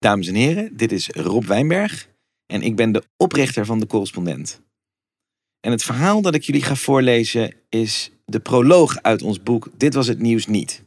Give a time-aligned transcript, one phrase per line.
[0.00, 2.08] Dames en heren, dit is Rob Wijnberg
[2.46, 4.60] en ik ben de oprichter van de correspondent.
[5.60, 9.94] En het verhaal dat ik jullie ga voorlezen is de proloog uit ons boek Dit
[9.94, 10.82] was het nieuws niet.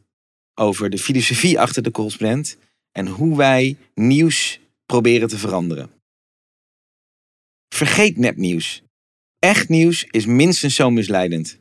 [0.54, 2.56] Over de filosofie achter de correspondent
[2.92, 5.90] en hoe wij nieuws proberen te veranderen.
[7.74, 8.82] Vergeet nepnieuws.
[9.38, 11.58] Echt nieuws is minstens zo misleidend.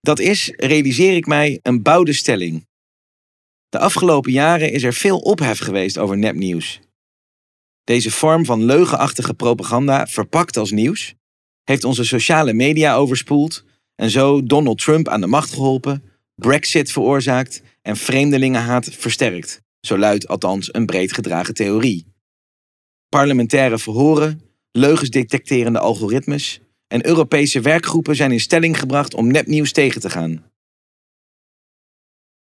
[0.00, 2.68] Dat is, realiseer ik mij, een bouwde stelling.
[3.70, 6.80] De afgelopen jaren is er veel ophef geweest over nepnieuws.
[7.84, 11.14] Deze vorm van leugenachtige propaganda, verpakt als nieuws,
[11.64, 16.02] heeft onze sociale media overspoeld en zo Donald Trump aan de macht geholpen,
[16.34, 22.06] Brexit veroorzaakt en vreemdelingenhaat versterkt, zo luidt althans een breed gedragen theorie.
[23.08, 25.10] Parlementaire verhoren, leugens
[25.78, 30.49] algoritmes en Europese werkgroepen zijn in stelling gebracht om nepnieuws tegen te gaan.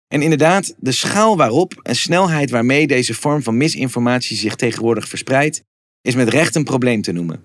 [0.07, 5.63] En inderdaad, de schaal waarop en snelheid waarmee deze vorm van misinformatie zich tegenwoordig verspreidt,
[6.01, 7.43] is met recht een probleem te noemen.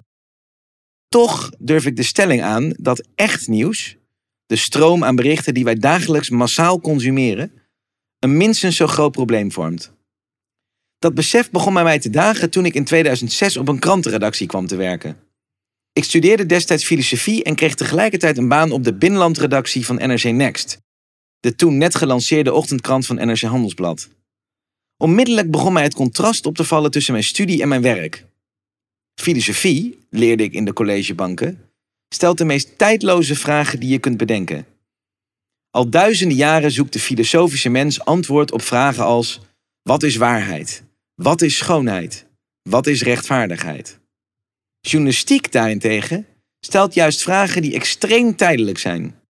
[1.08, 3.96] Toch durf ik de stelling aan dat echt nieuws,
[4.46, 7.52] de stroom aan berichten die wij dagelijks massaal consumeren,
[8.18, 9.92] een minstens zo groot probleem vormt.
[10.98, 14.66] Dat besef begon bij mij te dagen toen ik in 2006 op een krantenredactie kwam
[14.66, 15.16] te werken.
[15.92, 20.81] Ik studeerde destijds filosofie en kreeg tegelijkertijd een baan op de binnenlandredactie van NRC Next,
[21.42, 24.08] de toen net gelanceerde ochtendkrant van NRC Handelsblad.
[24.96, 28.24] Onmiddellijk begon mij het contrast op te vallen tussen mijn studie en mijn werk.
[29.20, 31.70] Filosofie, leerde ik in de collegebanken,
[32.14, 34.66] stelt de meest tijdloze vragen die je kunt bedenken.
[35.70, 39.40] Al duizenden jaren zoekt de filosofische mens antwoord op vragen als:
[39.82, 40.82] wat is waarheid?
[41.14, 42.26] Wat is schoonheid?
[42.68, 43.98] Wat is rechtvaardigheid?
[44.80, 46.26] Journalistiek daarentegen
[46.60, 49.21] stelt juist vragen die extreem tijdelijk zijn.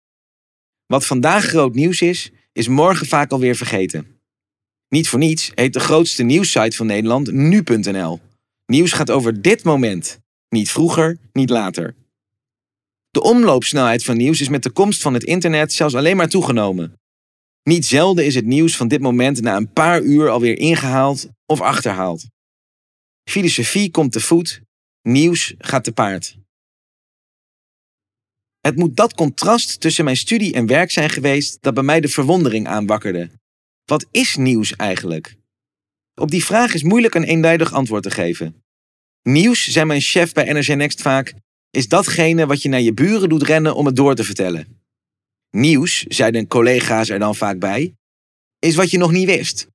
[0.92, 4.20] Wat vandaag groot nieuws is, is morgen vaak alweer vergeten.
[4.90, 8.20] Niet voor niets heet de grootste nieuwssite van Nederland nu.nl.
[8.66, 11.96] Nieuws gaat over dit moment, niet vroeger, niet later.
[13.10, 17.00] De omloopsnelheid van nieuws is met de komst van het internet zelfs alleen maar toegenomen.
[17.64, 21.62] Niet zelden is het nieuws van dit moment na een paar uur alweer ingehaald of
[21.62, 22.26] achterhaald.
[23.24, 24.62] Filosofie komt te voet,
[25.02, 26.41] nieuws gaat te paard.
[28.62, 32.08] Het moet dat contrast tussen mijn studie en werk zijn geweest dat bij mij de
[32.08, 33.30] verwondering aanwakkerde.
[33.86, 35.36] Wat is nieuws eigenlijk?
[36.16, 38.64] Op die vraag is moeilijk een eenduidig antwoord te geven.
[39.22, 41.34] Nieuws, zei mijn chef bij NRC Next vaak,
[41.70, 44.82] is datgene wat je naar je buren doet rennen om het door te vertellen.
[45.50, 47.94] Nieuws, zeiden collega's er dan vaak bij,
[48.60, 49.68] is wat je nog niet wist.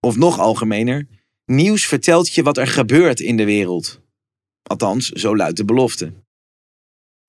[0.00, 1.06] Of nog algemener,
[1.44, 4.00] nieuws vertelt je wat er gebeurt in de wereld.
[4.62, 6.23] Althans, zo luidt de belofte.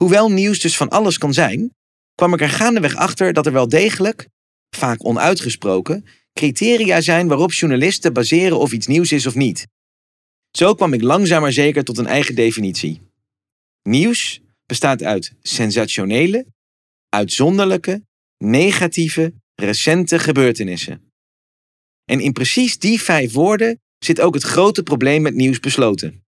[0.06, 1.76] Hoewel nieuws dus van alles kan zijn,
[2.16, 4.28] kwam ik er gaandeweg achter dat er wel degelijk,
[4.76, 9.68] vaak onuitgesproken, criteria zijn waarop journalisten baseren of iets nieuws is of niet.
[10.58, 13.02] Zo kwam ik langzaam maar zeker tot een eigen definitie.
[13.84, 16.46] Nieuws bestaat uit sensationele,
[17.10, 18.06] uitzonderlijke,
[18.38, 21.12] negatieve, recente gebeurtenissen.
[22.04, 26.25] En in precies die vijf woorden zit ook het grote probleem met nieuws besloten.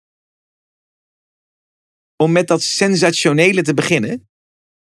[2.23, 4.29] Om met dat sensationele te beginnen.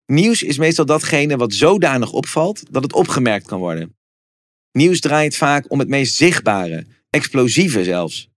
[0.05, 3.97] Nieuws is meestal datgene wat zodanig opvalt dat het opgemerkt kan worden.
[4.71, 8.29] Nieuws draait vaak om het meest zichtbare, explosieve zelfs.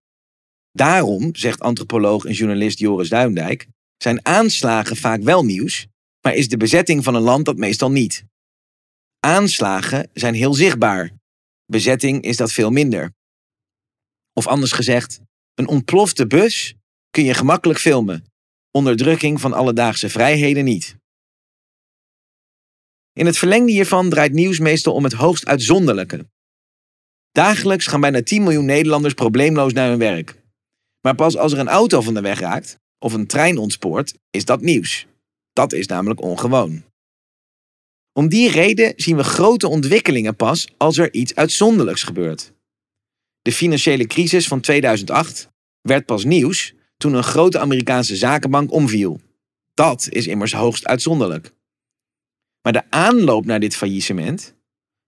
[0.73, 5.87] Daarom, zegt antropoloog en journalist Joris Duindijk, zijn aanslagen vaak wel nieuws,
[6.21, 8.25] maar is de bezetting van een land dat meestal niet.
[9.21, 11.11] Aanslagen zijn heel zichtbaar.
[11.67, 13.13] Bezetting is dat veel minder.
[14.33, 15.21] Of anders gezegd,
[15.55, 16.75] een ontplofte bus
[17.11, 18.30] kun je gemakkelijk filmen,
[18.71, 20.97] onderdrukking van alledaagse vrijheden niet.
[23.13, 26.29] In het verlengde hiervan draait nieuws meestal om het hoogst uitzonderlijke.
[27.33, 30.43] Dagelijks gaan bijna 10 miljoen Nederlanders probleemloos naar hun werk.
[31.01, 34.45] Maar pas als er een auto van de weg raakt of een trein ontspoort, is
[34.45, 35.07] dat nieuws.
[35.53, 36.85] Dat is namelijk ongewoon.
[38.13, 42.53] Om die reden zien we grote ontwikkelingen pas als er iets uitzonderlijks gebeurt.
[43.43, 45.49] De financiële crisis van 2008
[45.81, 49.21] werd pas nieuws toen een grote Amerikaanse zakenbank omviel.
[49.75, 51.53] Dat is immers hoogst uitzonderlijk.
[52.63, 54.55] Maar de aanloop naar dit faillissement,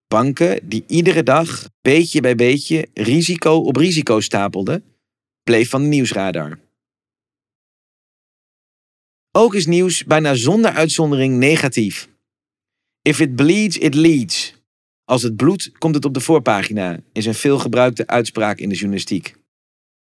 [0.08, 4.84] banken die iedere dag beetje bij beetje risico op risico stapelden,
[5.42, 6.58] bleef van de nieuwsradar.
[9.32, 12.08] Ook is nieuws bijna zonder uitzondering negatief.
[13.02, 14.54] If it bleeds, it leads.
[15.04, 19.34] Als het bloedt, komt het op de voorpagina, is een veelgebruikte uitspraak in de journalistiek.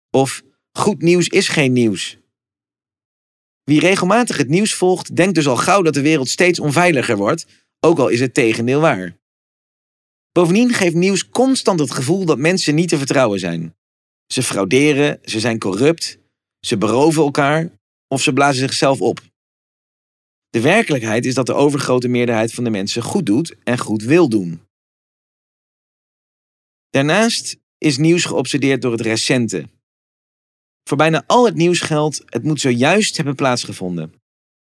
[0.10, 2.18] Of Goed nieuws is geen nieuws.
[3.64, 7.46] Wie regelmatig het nieuws volgt, denkt dus al gauw dat de wereld steeds onveiliger wordt,
[7.80, 9.20] ook al is het tegendeel waar.
[10.32, 13.76] Bovendien geeft nieuws constant het gevoel dat mensen niet te vertrouwen zijn.
[14.28, 16.20] Ze frauderen, ze zijn corrupt,
[16.60, 17.72] ze beroven elkaar
[18.08, 19.22] of ze blazen zichzelf op.
[20.50, 24.30] De werkelijkheid is dat de overgrote meerderheid van de mensen goed doet en goed wil
[24.30, 24.62] doen.
[26.90, 29.70] Daarnaast is nieuws geobsedeerd door het recente.
[30.84, 34.14] Voor bijna al het nieuws geldt, het moet zojuist hebben plaatsgevonden.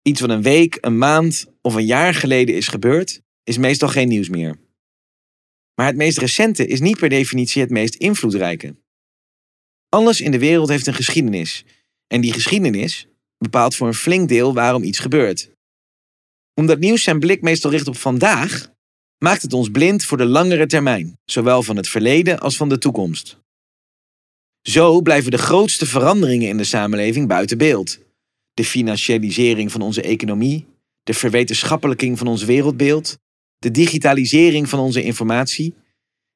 [0.02, 4.08] Iets wat een week, een maand of een jaar geleden is gebeurd, is meestal geen
[4.08, 4.56] nieuws meer.
[5.74, 8.76] Maar het meest recente is niet per definitie het meest invloedrijke.
[9.88, 11.64] Alles in de wereld heeft een geschiedenis.
[12.06, 13.06] En die geschiedenis
[13.38, 15.50] bepaalt voor een flink deel waarom iets gebeurt.
[16.54, 18.72] Omdat nieuws zijn blik meestal richt op vandaag,
[19.18, 22.78] maakt het ons blind voor de langere termijn, zowel van het verleden als van de
[22.78, 23.43] toekomst.
[24.68, 27.98] Zo blijven de grootste veranderingen in de samenleving buiten beeld.
[28.54, 30.66] De financialisering van onze economie,
[31.02, 33.18] de verwetenschappelijking van ons wereldbeeld,
[33.58, 35.74] de digitalisering van onze informatie.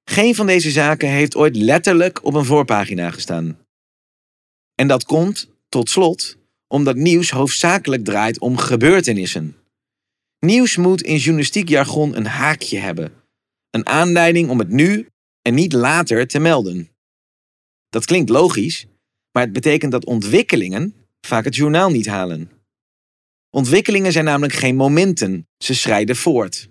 [0.04, 3.58] Geen van deze zaken heeft ooit letterlijk op een voorpagina gestaan.
[4.74, 6.36] En dat komt, tot slot,
[6.66, 9.56] omdat nieuws hoofdzakelijk draait om gebeurtenissen.
[10.38, 13.12] Nieuws moet in journalistiek jargon een haakje hebben.
[13.70, 15.06] Een aanleiding om het nu
[15.42, 16.88] en niet later te melden.
[17.88, 18.86] Dat klinkt logisch,
[19.32, 22.50] maar het betekent dat ontwikkelingen vaak het journaal niet halen.
[23.50, 26.68] Ontwikkelingen zijn namelijk geen momenten, ze schrijden voort.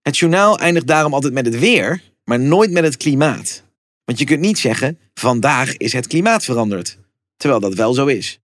[0.00, 3.64] Het journaal eindigt daarom altijd met het weer, maar nooit met het klimaat.
[4.04, 6.98] Want je kunt niet zeggen: vandaag is het klimaat veranderd,
[7.36, 8.38] terwijl dat wel zo is.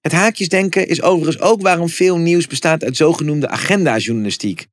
[0.00, 4.66] Het haakjesdenken is overigens ook waarom veel nieuws bestaat uit zogenoemde agenda-journalistiek.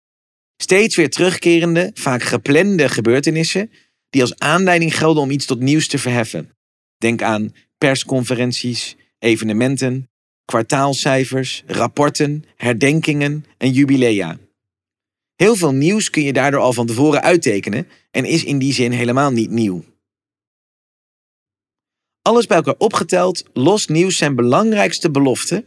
[0.57, 3.71] Steeds weer terugkerende, vaak geplande gebeurtenissen
[4.09, 6.55] die als aanleiding gelden om iets tot nieuws te verheffen.
[6.97, 10.09] Denk aan persconferenties, evenementen,
[10.45, 14.39] kwartaalcijfers, rapporten, herdenkingen en jubilea.
[15.35, 18.91] Heel veel nieuws kun je daardoor al van tevoren uittekenen en is in die zin
[18.91, 19.83] helemaal niet nieuw.
[22.21, 25.65] Alles bij elkaar opgeteld lost nieuws zijn belangrijkste belofte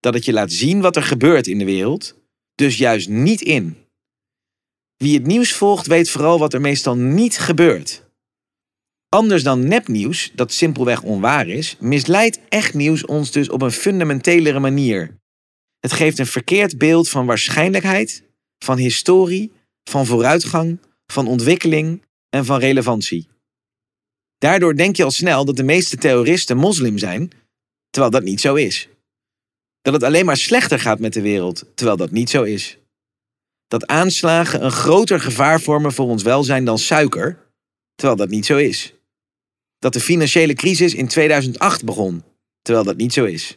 [0.00, 2.16] dat het je laat zien wat er gebeurt in de wereld,
[2.54, 3.83] dus juist niet in.
[4.96, 8.02] Wie het nieuws volgt weet vooral wat er meestal niet gebeurt.
[9.08, 14.60] Anders dan nepnieuws, dat simpelweg onwaar is, misleidt echt nieuws ons dus op een fundamentelere
[14.60, 15.18] manier.
[15.80, 18.22] Het geeft een verkeerd beeld van waarschijnlijkheid,
[18.58, 19.52] van historie,
[19.84, 23.28] van vooruitgang, van ontwikkeling en van relevantie.
[24.38, 27.30] Daardoor denk je al snel dat de meeste terroristen moslim zijn,
[27.90, 28.88] terwijl dat niet zo is.
[29.82, 32.78] Dat het alleen maar slechter gaat met de wereld, terwijl dat niet zo is.
[33.68, 37.52] Dat aanslagen een groter gevaar vormen voor ons welzijn dan suiker,
[37.94, 38.94] terwijl dat niet zo is.
[39.78, 42.24] Dat de financiële crisis in 2008 begon,
[42.62, 43.56] terwijl dat niet zo is.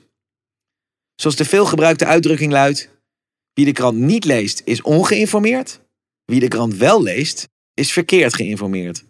[1.15, 2.89] Zoals de veelgebruikte uitdrukking luidt:
[3.53, 5.81] wie de krant niet leest is ongeïnformeerd,
[6.25, 9.03] wie de krant wel leest is verkeerd geïnformeerd.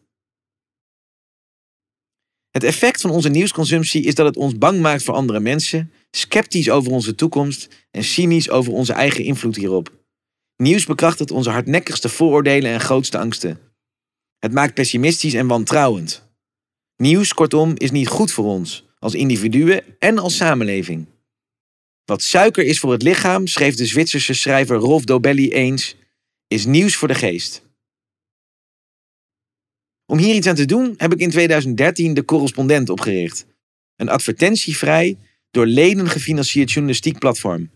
[2.49, 6.69] Het effect van onze nieuwsconsumptie is dat het ons bang maakt voor andere mensen, sceptisch
[6.69, 9.91] over onze toekomst en cynisch over onze eigen invloed hierop.
[10.57, 13.59] Nieuws bekrachtigt onze hardnekkigste vooroordelen en grootste angsten.
[14.39, 16.25] Het maakt pessimistisch en wantrouwend.
[16.95, 21.05] Nieuws, kortom, is niet goed voor ons, als individuen en als samenleving.
[22.05, 25.95] Wat suiker is voor het lichaam, schreef de Zwitserse schrijver Rolf Dobelli eens,
[26.47, 27.65] is nieuws voor de geest.
[30.05, 33.45] Om hier iets aan te doen heb ik in 2013 de Correspondent opgericht.
[33.95, 35.17] Een advertentievrij,
[35.51, 37.71] door leden gefinancierd journalistiek platform.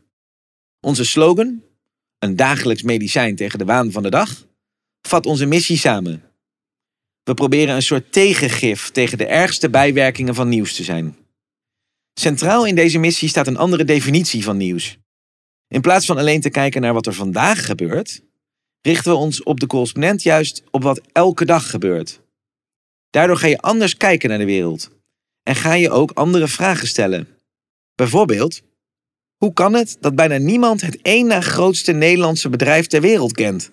[0.79, 1.63] Onze slogan,
[2.24, 4.46] een dagelijks medicijn tegen de waan van de dag,
[5.08, 6.24] vat onze missie samen.
[7.24, 11.18] We proberen een soort tegengif tegen de ergste bijwerkingen van nieuws te zijn.
[12.13, 14.98] Centraal in deze missie staat een andere definitie van nieuws.
[15.68, 18.22] In plaats van alleen te kijken naar wat er vandaag gebeurt,
[18.82, 22.22] richten we ons op de correspondent juist op wat elke dag gebeurt.
[23.10, 24.90] Daardoor ga je anders kijken naar de wereld
[25.44, 27.28] en ga je ook andere vragen stellen.
[27.96, 28.62] Bijvoorbeeld,
[29.41, 33.71] hoe kan het dat bijna niemand het één na grootste Nederlandse bedrijf ter wereld kent?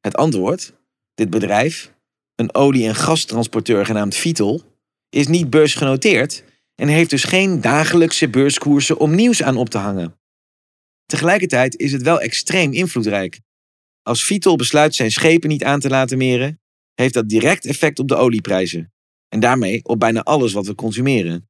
[0.00, 0.72] Het antwoord,
[1.14, 1.92] dit bedrijf,
[2.34, 4.62] een olie- en gastransporteur genaamd Vitol,
[5.08, 10.18] is niet beursgenoteerd en heeft dus geen dagelijkse beurskoersen om nieuws aan op te hangen.
[11.06, 13.40] Tegelijkertijd is het wel extreem invloedrijk.
[14.02, 16.60] Als Vitol besluit zijn schepen niet aan te laten meren,
[16.94, 18.92] heeft dat direct effect op de olieprijzen
[19.28, 21.48] en daarmee op bijna alles wat we consumeren.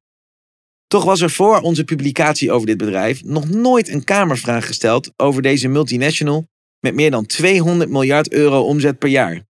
[0.95, 5.41] Toch was er voor onze publicatie over dit bedrijf nog nooit een Kamervraag gesteld over
[5.41, 6.47] deze multinational
[6.79, 9.45] met meer dan 200 miljard euro omzet per jaar.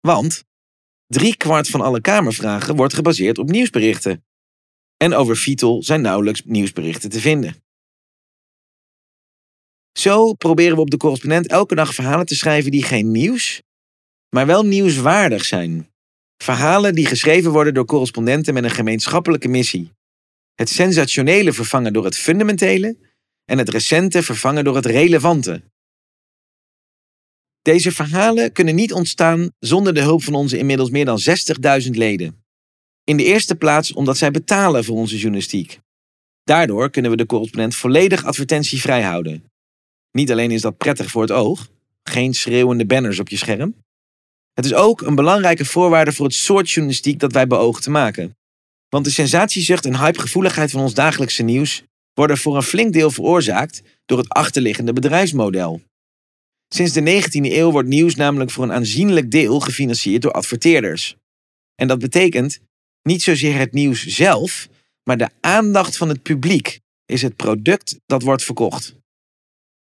[0.00, 0.44] Want
[1.06, 4.24] driekwart van alle Kamervragen wordt gebaseerd op nieuwsberichten.
[4.96, 7.54] En over Vitol zijn nauwelijks nieuwsberichten te vinden.
[9.98, 13.62] Zo proberen we op de correspondent elke dag verhalen te schrijven die geen nieuws,
[14.28, 15.90] maar wel nieuwswaardig zijn.
[16.42, 19.94] Verhalen die geschreven worden door correspondenten met een gemeenschappelijke missie.
[20.56, 22.96] Het sensationele vervangen door het fundamentele
[23.44, 25.62] en het recente vervangen door het relevante.
[27.62, 31.20] Deze verhalen kunnen niet ontstaan zonder de hulp van onze inmiddels meer dan
[31.82, 32.44] 60.000 leden.
[33.04, 35.78] In de eerste plaats omdat zij betalen voor onze journalistiek.
[36.44, 39.44] Daardoor kunnen we de correspondent volledig advertentievrij houden.
[40.10, 41.68] Niet alleen is dat prettig voor het oog,
[42.02, 43.84] geen schreeuwende banners op je scherm.
[44.52, 48.36] Het is ook een belangrijke voorwaarde voor het soort journalistiek dat wij beogen te maken.
[48.88, 51.82] Want de sensatiezucht en hypegevoeligheid van ons dagelijkse nieuws
[52.14, 55.82] worden voor een flink deel veroorzaakt door het achterliggende bedrijfsmodel.
[56.68, 61.16] Sinds de 19e eeuw wordt nieuws namelijk voor een aanzienlijk deel gefinancierd door adverteerders.
[61.74, 62.58] En dat betekent
[63.02, 64.68] niet zozeer het nieuws zelf,
[65.02, 68.94] maar de aandacht van het publiek is het product dat wordt verkocht.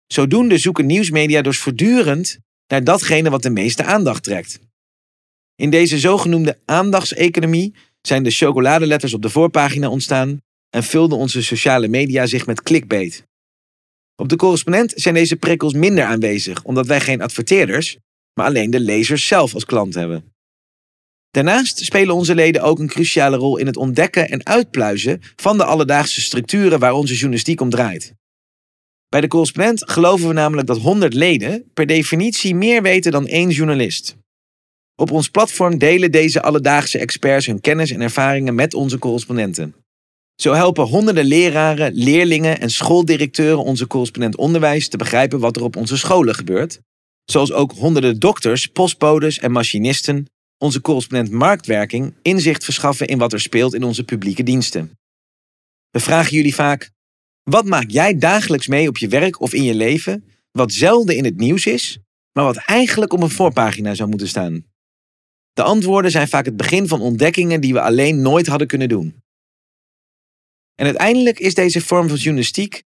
[0.07, 2.37] Zodoende zoeken nieuwsmedia dus voortdurend
[2.67, 4.59] naar datgene wat de meeste aandacht trekt.
[5.55, 11.87] In deze zogenoemde aandachtseconomie zijn de chocoladeletters op de voorpagina ontstaan en vulden onze sociale
[11.87, 13.23] media zich met clickbait.
[14.15, 17.97] Op de correspondent zijn deze prikkels minder aanwezig, omdat wij geen adverteerders,
[18.33, 20.33] maar alleen de lezers zelf als klant hebben.
[21.31, 25.63] Daarnaast spelen onze leden ook een cruciale rol in het ontdekken en uitpluizen van de
[25.63, 28.13] alledaagse structuren waar onze journalistiek om draait.
[29.09, 33.49] Bij de correspondent geloven we namelijk dat 100 leden per definitie meer weten dan één
[33.49, 34.17] journalist.
[34.99, 39.75] Op ons platform delen deze alledaagse experts hun kennis en ervaringen met onze correspondenten.
[40.35, 45.75] Zo helpen honderden leraren, leerlingen en schooldirecteuren onze correspondent onderwijs te begrijpen wat er op
[45.75, 46.79] onze scholen gebeurt.
[47.25, 50.25] Zoals ook honderden dokters, postbodes en machinisten
[50.57, 54.91] onze correspondent marktwerking inzicht verschaffen in wat er speelt in onze publieke diensten.
[55.89, 56.91] We vragen jullie vaak:
[57.43, 61.25] wat maak jij dagelijks mee op je werk of in je leven, wat zelden in
[61.25, 61.99] het nieuws is,
[62.33, 64.68] maar wat eigenlijk op een voorpagina zou moeten staan?
[65.59, 69.15] De antwoorden zijn vaak het begin van ontdekkingen die we alleen nooit hadden kunnen doen.
[70.75, 72.83] En uiteindelijk is deze vorm van journalistiek,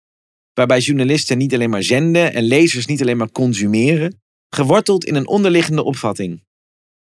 [0.53, 5.27] waarbij journalisten niet alleen maar zenden en lezers niet alleen maar consumeren, geworteld in een
[5.27, 6.43] onderliggende opvatting.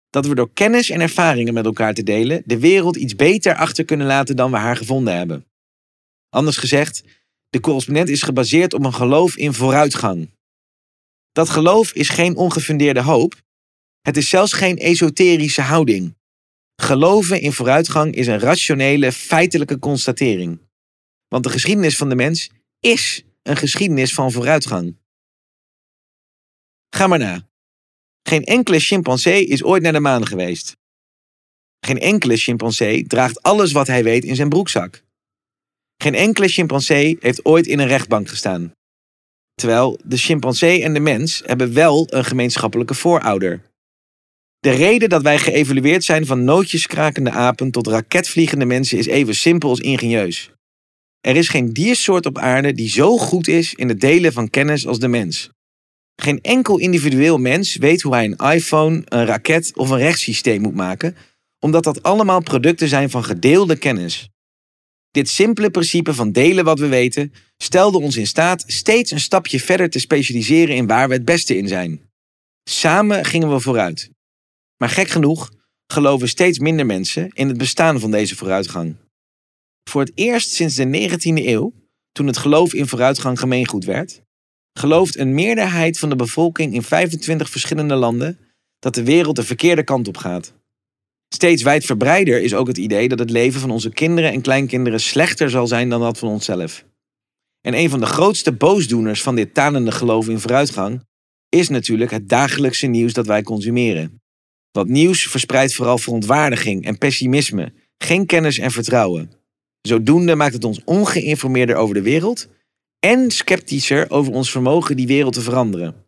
[0.09, 3.85] Dat we door kennis en ervaringen met elkaar te delen de wereld iets beter achter
[3.85, 5.45] kunnen laten dan we haar gevonden hebben.
[6.29, 7.03] Anders gezegd,
[7.49, 10.29] de correspondent is gebaseerd op een geloof in vooruitgang.
[11.31, 13.41] Dat geloof is geen ongefundeerde hoop,
[14.03, 16.15] het is zelfs geen esoterische houding.
[16.75, 20.59] Geloven in vooruitgang is een rationele, feitelijke constatering.
[21.27, 24.97] Want de geschiedenis van de mens is een geschiedenis van vooruitgang.
[26.95, 27.47] Ga maar na.
[28.27, 30.77] Geen enkele chimpansee is ooit naar de maan geweest.
[31.79, 35.03] Geen enkele chimpansee draagt alles wat hij weet in zijn broekzak.
[35.97, 38.71] Geen enkele chimpansee heeft ooit in een rechtbank gestaan.
[39.53, 43.72] Terwijl de chimpansee en de mens hebben wel een gemeenschappelijke voorouder.
[44.63, 49.69] De reden dat wij geëvolueerd zijn van nootjeskrakende apen tot raketvliegende mensen is even simpel
[49.69, 50.51] als ingenieus.
[51.21, 54.87] Er is geen diersoort op aarde die zo goed is in het delen van kennis
[54.87, 55.49] als de mens.
[56.15, 60.75] Geen enkel individueel mens weet hoe hij een iPhone, een raket of een rechtssysteem moet
[60.75, 61.15] maken,
[61.59, 64.29] omdat dat allemaal producten zijn van gedeelde kennis.
[65.11, 69.59] Dit simpele principe van delen wat we weten stelde ons in staat steeds een stapje
[69.59, 72.01] verder te specialiseren in waar we het beste in zijn.
[72.69, 74.12] Samen gingen we vooruit.
[74.83, 75.51] Maar gek genoeg
[75.93, 78.95] geloven steeds minder mensen in het bestaan van deze vooruitgang.
[79.89, 81.73] Voor het eerst sinds de 19e eeuw,
[82.11, 84.21] toen het geloof in vooruitgang gemeengoed werd,
[84.79, 88.39] gelooft een meerderheid van de bevolking in 25 verschillende landen
[88.79, 90.53] dat de wereld de verkeerde kant op gaat.
[91.33, 95.49] Steeds wijdverbreider is ook het idee dat het leven van onze kinderen en kleinkinderen slechter
[95.49, 96.85] zal zijn dan dat van onszelf.
[97.61, 101.05] En een van de grootste boosdoeners van dit tanende geloof in vooruitgang
[101.49, 104.21] is natuurlijk het dagelijkse nieuws dat wij consumeren.
[104.73, 109.31] Want nieuws verspreidt vooral verontwaardiging en pessimisme, geen kennis en vertrouwen.
[109.81, 112.47] Zodoende maakt het ons ongeïnformeerder over de wereld
[112.99, 116.05] en sceptischer over ons vermogen die wereld te veranderen.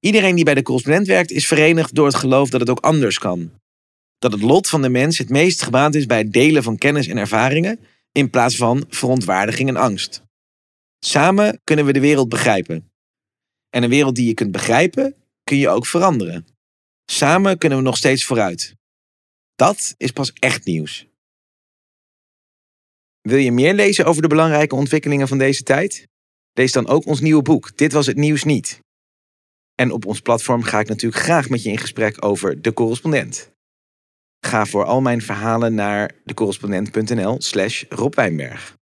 [0.00, 3.18] Iedereen die bij de correspondent werkt is verenigd door het geloof dat het ook anders
[3.18, 3.50] kan.
[4.18, 7.06] Dat het lot van de mens het meest gebaand is bij het delen van kennis
[7.06, 7.78] en ervaringen
[8.12, 10.22] in plaats van verontwaardiging en angst.
[10.98, 12.92] Samen kunnen we de wereld begrijpen.
[13.70, 15.14] En een wereld die je kunt begrijpen,
[15.44, 16.46] kun je ook veranderen.
[17.06, 18.74] Samen kunnen we nog steeds vooruit.
[19.54, 21.06] Dat is pas echt nieuws.
[23.20, 26.06] Wil je meer lezen over de belangrijke ontwikkelingen van deze tijd?
[26.52, 28.78] Lees dan ook ons nieuwe boek Dit was het nieuws niet.
[29.74, 33.50] En op ons platform ga ik natuurlijk graag met je in gesprek over de correspondent.
[34.40, 38.76] Ga voor al mijn verhalen naar decorrespondent.nl slash Rob Wijnberg.